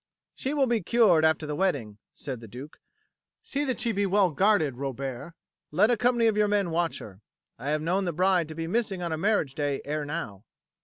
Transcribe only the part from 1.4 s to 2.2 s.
the wedding,"